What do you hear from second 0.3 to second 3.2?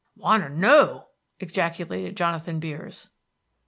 know!" ejaculated Jonathan Beers.